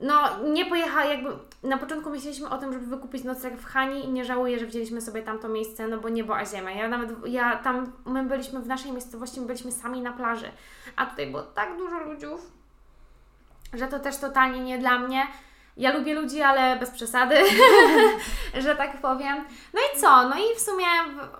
[0.00, 1.30] no nie pojechała jakby,
[1.62, 5.00] na początku myśleliśmy o tym, żeby wykupić nocleg w Hani i nie żałuję, że wzięliśmy
[5.00, 6.70] sobie tamto miejsce, no bo niebo a ziemia.
[6.70, 10.50] Ja nawet, ja tam, my byliśmy w naszej miejscowości, my byliśmy sami na plaży,
[10.96, 12.52] a tutaj było tak dużo ludziów,
[13.72, 15.26] że to też totalnie nie dla mnie.
[15.76, 17.34] Ja lubię ludzi, ale bez przesady,
[18.64, 19.44] że tak powiem.
[19.74, 20.28] No i co?
[20.28, 20.86] No i w sumie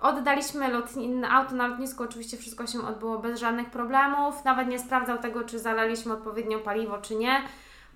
[0.01, 2.03] oddaliśmy lotni- auto na lotnisku.
[2.03, 4.45] Oczywiście wszystko się odbyło bez żadnych problemów.
[4.45, 7.41] Nawet nie sprawdzał tego, czy zalaliśmy odpowiednio paliwo, czy nie.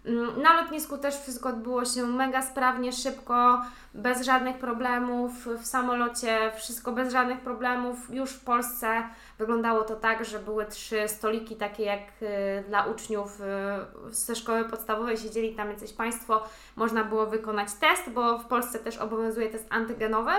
[0.05, 3.61] Mm, Na lotnisku też wszystko odbyło się mega sprawnie, szybko,
[3.93, 5.31] bez żadnych problemów.
[5.45, 8.13] W samolocie wszystko bez żadnych problemów.
[8.15, 9.03] Już w Polsce
[9.37, 14.65] wyglądało to tak, że były trzy stoliki takie jak y, dla uczniów y, ze szkoły
[14.65, 16.43] podstawowej, siedzieli tam jacyś Państwo.
[16.75, 20.31] Można było wykonać test, bo w Polsce też obowiązuje test antygenowy.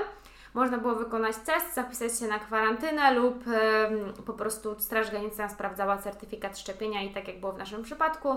[0.55, 5.99] Można było wykonać test, zapisać się na kwarantynę lub ym, po prostu Straż Graniczna sprawdzała
[5.99, 8.37] certyfikat szczepienia i tak jak było w naszym przypadku,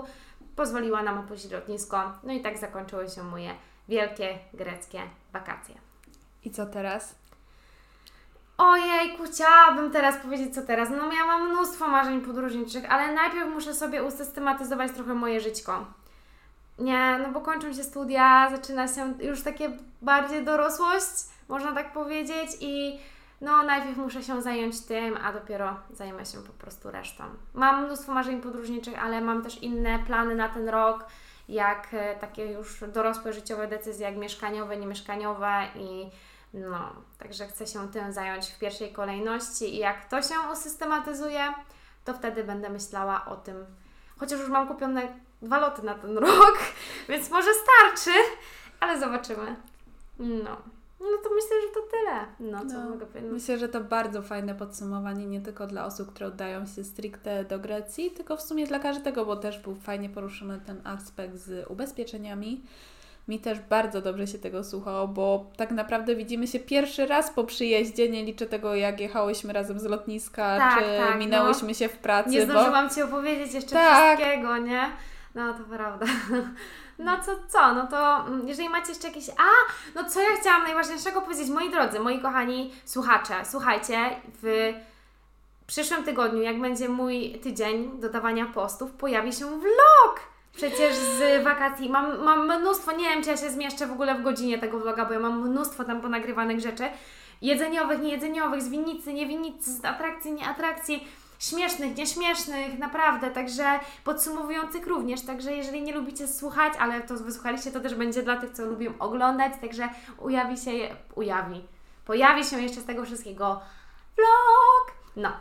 [0.58, 2.12] pozwoliła nam opuścić lotnisko.
[2.22, 3.54] No i tak zakończyły się moje
[3.88, 5.02] wielkie greckie
[5.32, 5.74] wakacje.
[6.44, 7.14] I co teraz?
[8.58, 10.88] Ojejku, chciałabym teraz powiedzieć, co teraz.
[10.90, 15.84] No miałam mnóstwo marzeń podróżniczych, ale najpierw muszę sobie usystematyzować trochę moje żyćko.
[16.78, 19.70] Nie, no bo kończą się studia, zaczyna się już takie
[20.02, 21.14] bardziej dorosłość,
[21.48, 22.98] można tak powiedzieć i
[23.40, 27.24] no najpierw muszę się zająć tym, a dopiero zajmę się po prostu resztą.
[27.54, 31.04] Mam mnóstwo marzeń podróżniczych, ale mam też inne plany na ten rok,
[31.48, 36.10] jak e, takie już dorosłe życiowe decyzje, jak mieszkaniowe, niemieszkaniowe i
[36.54, 41.54] no, także chcę się tym zająć w pierwszej kolejności i jak to się usystematyzuje,
[42.04, 43.66] to wtedy będę myślała o tym,
[44.18, 45.02] chociaż już mam kupione
[45.42, 46.58] dwa loty na ten rok,
[47.08, 48.18] więc może starczy,
[48.80, 49.56] ale zobaczymy.
[50.18, 50.56] No.
[51.00, 52.50] No to myślę, że to tyle.
[52.52, 53.32] No, co No, mogę powiedzieć.
[53.32, 57.58] Myślę, że to bardzo fajne podsumowanie, nie tylko dla osób, które oddają się stricte do
[57.58, 62.62] Grecji, tylko w sumie dla każdego, bo też był fajnie poruszony ten aspekt z ubezpieczeniami.
[63.28, 67.44] Mi też bardzo dobrze się tego słuchało, bo tak naprawdę widzimy się pierwszy raz po
[67.44, 68.08] przyjeździe.
[68.08, 72.30] Nie liczę tego, jak jechałyśmy razem z lotniska, Tak, czy tak, minęłyśmy się w pracy.
[72.30, 72.52] Nie bo...
[72.52, 74.18] zdążyłam Ci opowiedzieć jeszcze Tak.
[74.18, 74.90] wszystkiego, nie?
[75.34, 76.06] No to prawda.
[76.98, 77.74] No co, co?
[77.74, 79.28] No to mm, jeżeli macie jeszcze jakieś...
[79.28, 79.72] A!
[79.94, 81.50] No co ja chciałam najważniejszego powiedzieć?
[81.50, 83.98] Moi drodzy, moi kochani słuchacze, słuchajcie,
[84.42, 84.72] w
[85.66, 90.20] przyszłym tygodniu, jak będzie mój tydzień dodawania postów, pojawi się vlog!
[90.56, 94.22] Przecież z wakacji mam, mam mnóstwo, nie wiem czy ja się zmieszczę w ogóle w
[94.22, 96.84] godzinie tego vloga, bo ja mam mnóstwo tam ponagrywanych rzeczy.
[97.42, 101.08] Jedzeniowych, niejedzeniowych, z winnicy, nie winnicy, z atrakcji, nie atrakcji
[101.38, 103.64] śmiesznych, nieśmiesznych, naprawdę, także
[104.04, 108.50] podsumowujących również, także jeżeli nie lubicie słuchać, ale to wysłuchaliście, to też będzie dla tych,
[108.50, 110.70] co lubią oglądać, także ujawi się,
[111.14, 111.64] ujawi,
[112.04, 113.60] pojawi się jeszcze z tego wszystkiego
[114.16, 115.32] vlog, no.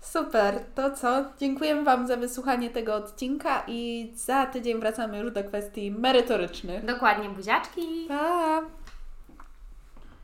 [0.00, 1.24] Super, to co?
[1.38, 6.84] Dziękujemy Wam za wysłuchanie tego odcinka i za tydzień wracamy już do kwestii merytorycznych.
[6.84, 8.06] Dokładnie, buziaczki.
[8.08, 8.62] Pa!